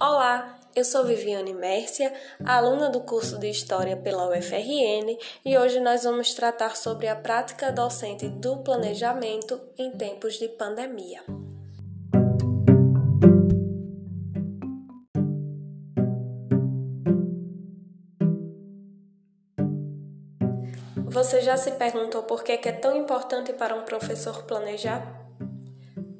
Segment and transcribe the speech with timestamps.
[0.00, 2.14] Olá, eu sou Viviane Mércia,
[2.44, 7.72] aluna do curso de História pela UFRN, e hoje nós vamos tratar sobre a prática
[7.72, 11.20] docente do planejamento em tempos de pandemia.
[21.08, 25.27] Você já se perguntou por que é tão importante para um professor planejar?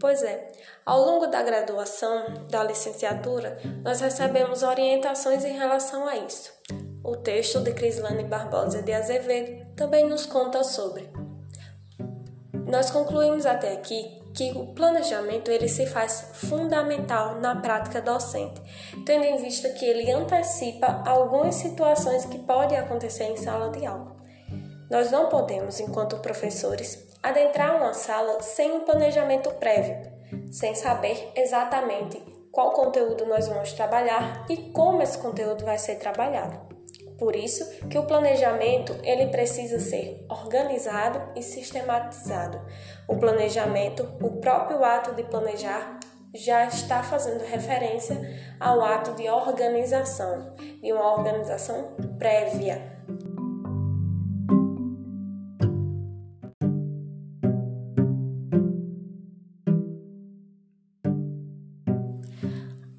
[0.00, 0.52] Pois é,
[0.86, 6.52] ao longo da graduação, da licenciatura, nós recebemos orientações em relação a isso.
[7.02, 11.08] O texto de Crislane Barbosa de Azevedo também nos conta sobre.
[12.66, 18.60] Nós concluímos até aqui que o planejamento ele se faz fundamental na prática docente,
[19.04, 24.17] tendo em vista que ele antecipa algumas situações que podem acontecer em sala de aula.
[24.90, 29.96] Nós não podemos, enquanto professores, adentrar uma sala sem um planejamento prévio,
[30.50, 32.18] sem saber exatamente
[32.50, 36.58] qual conteúdo nós vamos trabalhar e como esse conteúdo vai ser trabalhado.
[37.18, 42.60] Por isso que o planejamento ele precisa ser organizado e sistematizado.
[43.08, 45.98] O planejamento, o próprio ato de planejar,
[46.34, 48.16] já está fazendo referência
[48.60, 52.97] ao ato de organização, de uma organização prévia,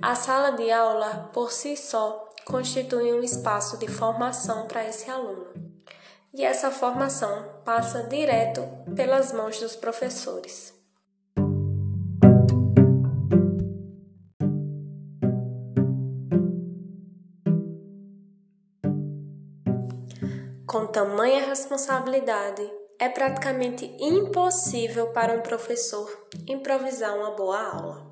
[0.09, 5.45] A sala de aula, por si só, constitui um espaço de formação para esse aluno.
[6.33, 8.59] E essa formação passa direto
[8.95, 10.73] pelas mãos dos professores.
[20.65, 26.09] Com tamanha responsabilidade, é praticamente impossível para um professor
[26.47, 28.08] improvisar uma boa aula.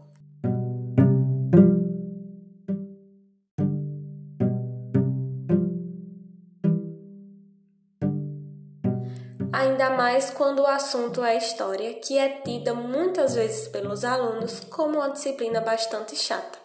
[9.87, 14.97] Ainda mais quando o assunto é história, que é tida muitas vezes pelos alunos como
[14.97, 16.59] uma disciplina bastante chata.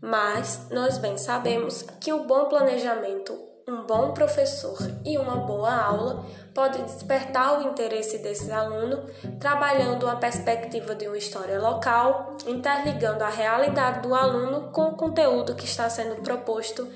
[0.00, 3.36] Mas nós bem sabemos que o bom planejamento,
[3.68, 9.04] um bom professor e uma boa aula pode despertar o interesse desse aluno,
[9.38, 15.54] trabalhando a perspectiva de uma história local, interligando a realidade do aluno com o conteúdo
[15.54, 16.88] que está sendo proposto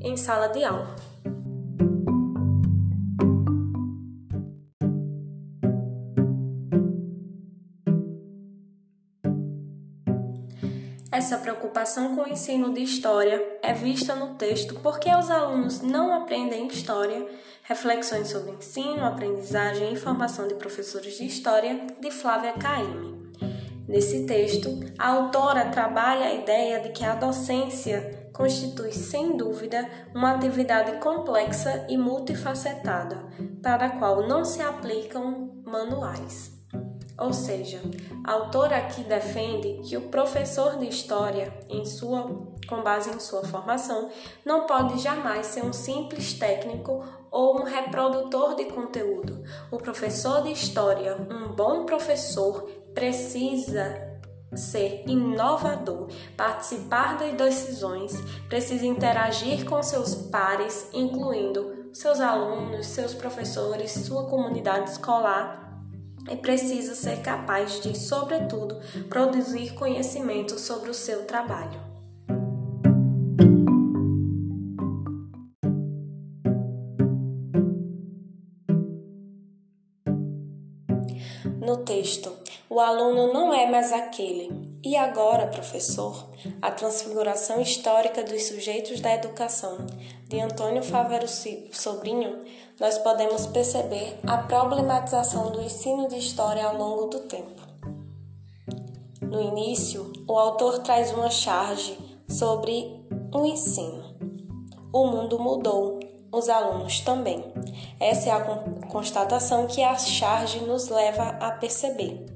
[0.00, 1.15] em sala de aula.
[11.26, 16.14] Essa preocupação com o ensino de história é vista no texto porque os alunos não
[16.14, 17.26] aprendem história,
[17.64, 23.32] reflexões sobre ensino, aprendizagem e formação de professores de história, de Flávia Caime.
[23.88, 29.84] Nesse texto, a autora trabalha a ideia de que a docência constitui, sem dúvida,
[30.14, 33.18] uma atividade complexa e multifacetada,
[33.60, 36.55] para a qual não se aplicam manuais.
[37.18, 37.80] Ou seja,
[38.22, 42.24] a autora aqui defende que o professor de história, em sua,
[42.68, 44.10] com base em sua formação,
[44.44, 49.42] não pode jamais ser um simples técnico ou um reprodutor de conteúdo.
[49.70, 54.14] O professor de história, um bom professor, precisa
[54.54, 58.12] ser inovador, participar das decisões,
[58.48, 65.65] precisa interagir com seus pares, incluindo seus alunos, seus professores, sua comunidade escolar
[66.30, 71.80] e precisa ser capaz de, sobretudo, produzir conhecimento sobre o seu trabalho.
[81.60, 82.32] No texto,
[82.70, 84.66] o aluno não é mais aquele.
[84.84, 86.30] E agora, professor,
[86.62, 89.84] a transfiguração histórica dos sujeitos da educação,
[90.28, 91.26] de Antônio Fávero
[91.72, 92.44] Sobrinho,
[92.80, 97.62] nós podemos perceber a problematização do ensino de história ao longo do tempo.
[99.22, 101.96] No início, o autor traz uma charge
[102.28, 104.16] sobre o ensino.
[104.92, 106.00] O mundo mudou,
[106.32, 107.44] os alunos também.
[108.00, 108.40] Essa é a
[108.88, 112.26] constatação que a charge nos leva a perceber.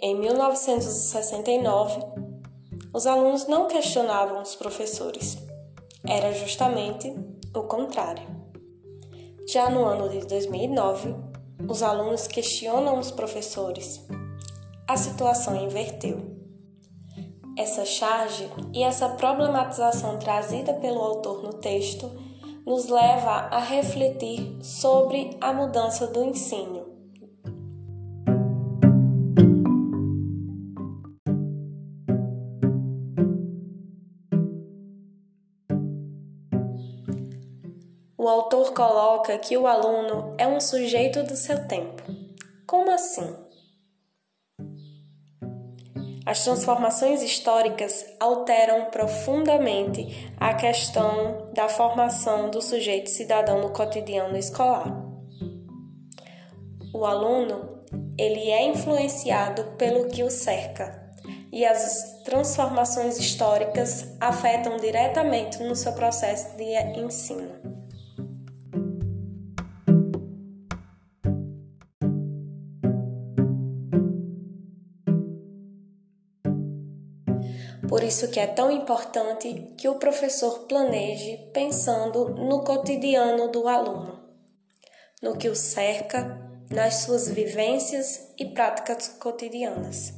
[0.00, 2.21] Em 1969,
[2.94, 5.38] os alunos não questionavam os professores.
[6.06, 7.14] Era justamente
[7.54, 8.26] o contrário.
[9.48, 11.14] Já no ano de 2009,
[11.68, 14.04] os alunos questionam os professores.
[14.86, 16.36] A situação inverteu.
[17.56, 22.10] Essa charge e essa problematização trazida pelo autor no texto
[22.66, 26.81] nos leva a refletir sobre a mudança do ensino.
[38.32, 42.02] Autor coloca que o aluno é um sujeito do seu tempo.
[42.66, 43.36] Como assim?
[46.24, 54.86] As transformações históricas alteram profundamente a questão da formação do sujeito cidadão no cotidiano escolar.
[56.94, 57.82] O aluno,
[58.16, 61.02] ele é influenciado pelo que o cerca,
[61.52, 67.61] e as transformações históricas afetam diretamente no seu processo de ensino.
[78.02, 84.18] Por isso que é tão importante que o professor planeje pensando no cotidiano do aluno,
[85.22, 86.36] no que o cerca,
[86.68, 90.14] nas suas vivências e práticas cotidianas.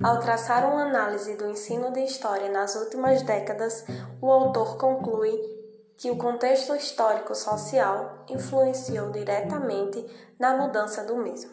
[0.00, 3.84] Ao traçar uma análise do ensino de história nas últimas décadas,
[4.22, 5.65] o autor conclui
[5.98, 10.04] que o contexto histórico-social influenciou diretamente
[10.38, 11.50] na mudança do mesmo.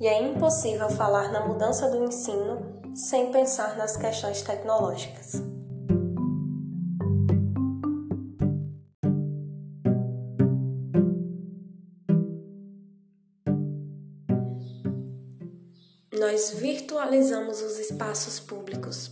[0.00, 5.34] E é impossível falar na mudança do ensino sem pensar nas questões tecnológicas.
[16.18, 19.10] Nós virtualizamos os espaços públicos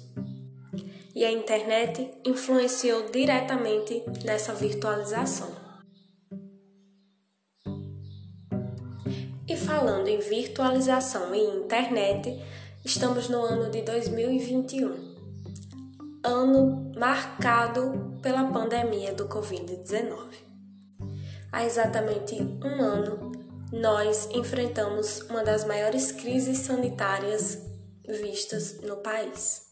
[1.21, 5.55] e a internet influenciou diretamente nessa virtualização.
[9.47, 12.43] E falando em virtualização e internet,
[12.83, 15.15] estamos no ano de 2021,
[16.25, 20.17] ano marcado pela pandemia do Covid-19.
[21.53, 23.33] Há exatamente um ano,
[23.71, 27.59] nós enfrentamos uma das maiores crises sanitárias
[28.09, 29.69] vistas no país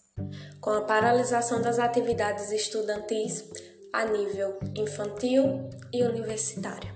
[0.60, 3.44] com a paralisação das atividades estudantis
[3.92, 6.92] a nível infantil e universitário.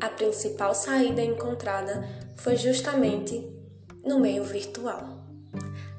[0.00, 2.02] A principal saída encontrada
[2.36, 3.48] foi justamente
[4.04, 5.22] no meio virtual.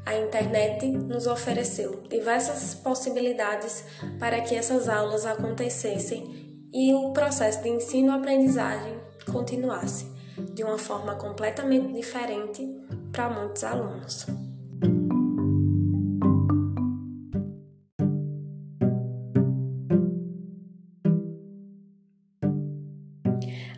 [0.05, 3.85] A internet nos ofereceu diversas possibilidades
[4.19, 8.95] para que essas aulas acontecessem e o processo de ensino-aprendizagem
[9.31, 10.11] continuasse
[10.53, 12.67] de uma forma completamente diferente
[13.11, 14.25] para muitos alunos.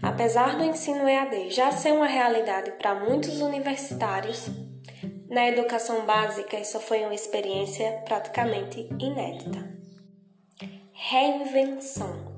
[0.05, 4.47] Apesar do ensino EAD já ser uma realidade para muitos universitários,
[5.27, 9.67] na educação básica isso foi uma experiência praticamente inédita.
[10.93, 12.35] Reinvenção.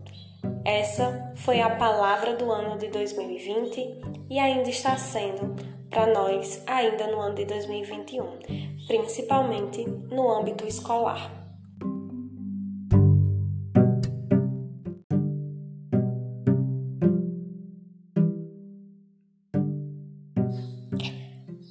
[0.63, 5.53] Essa foi a palavra do ano de 2020 e ainda está sendo
[5.89, 8.39] para nós ainda no ano de 2021,
[8.87, 11.36] principalmente no âmbito escolar.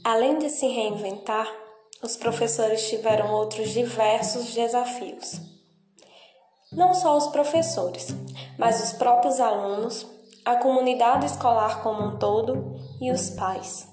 [0.06, 1.52] Além de se reinventar,
[2.00, 5.40] os professores tiveram outros diversos desafios.
[6.70, 8.14] Não só os professores,
[8.56, 10.06] mas os próprios alunos,
[10.44, 13.88] a comunidade escolar como um todo e os pais.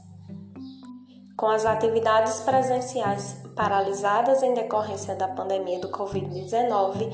[1.35, 7.11] Com as atividades presenciais paralisadas em decorrência da pandemia do Covid-19,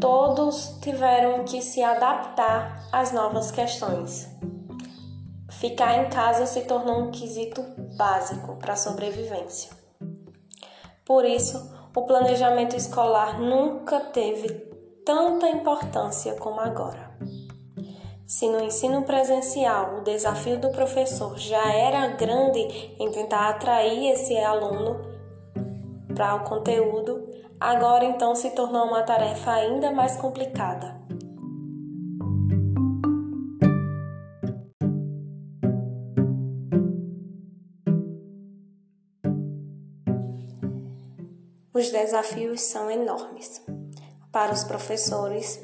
[0.00, 4.28] todos tiveram que se adaptar às novas questões
[5.58, 7.64] Ficar em casa se tornou um quesito
[7.96, 9.70] básico para a sobrevivência.
[11.04, 14.48] Por isso, o planejamento escolar nunca teve
[15.04, 17.16] tanta importância como agora.
[18.26, 22.60] Se no ensino presencial o desafio do professor já era grande
[22.98, 25.00] em tentar atrair esse aluno
[26.14, 30.95] para o conteúdo, agora então se tornou uma tarefa ainda mais complicada
[41.76, 43.60] Os desafios são enormes.
[44.32, 45.60] Para os professores,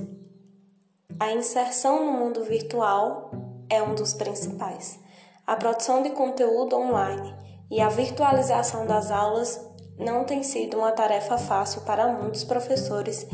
[1.18, 3.30] a inserção no mundo virtual
[3.70, 5.00] é um dos principais.
[5.46, 7.34] A produção de conteúdo online
[7.70, 9.58] e a virtualização das aulas
[9.96, 13.26] não tem sido uma tarefa fácil para muitos professores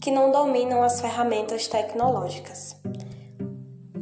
[0.00, 2.74] que não dominam as ferramentas tecnológicas.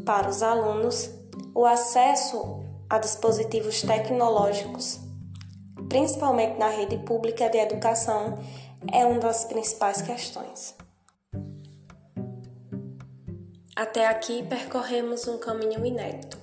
[0.07, 1.11] Para os alunos,
[1.53, 5.10] o acesso a dispositivos tecnológicos
[5.91, 8.39] principalmente na rede pública de educação,
[8.91, 10.75] é uma das principais questões.
[13.77, 16.39] Até aqui percorremos um caminho inédito,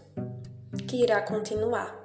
[0.87, 1.95] que irá continuar.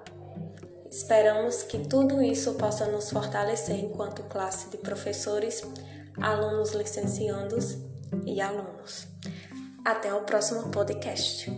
[0.88, 5.62] Esperamos que tudo isso possa nos fortalecer enquanto classe de professores,
[6.20, 7.76] alunos licenciandos
[8.24, 9.06] e alunos.
[9.84, 11.50] Até o próximo podcast.